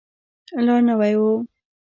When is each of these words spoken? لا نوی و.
لا 0.65 0.75
نوی 0.87 1.11
و. 1.19 1.23